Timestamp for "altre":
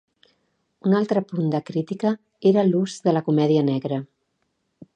0.99-1.21